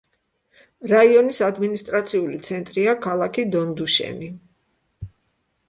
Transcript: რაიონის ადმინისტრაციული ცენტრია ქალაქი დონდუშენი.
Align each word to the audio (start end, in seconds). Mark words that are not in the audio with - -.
რაიონის 0.91 1.39
ადმინისტრაციული 1.47 2.41
ცენტრია 2.49 2.97
ქალაქი 3.05 3.47
დონდუშენი. 3.59 4.33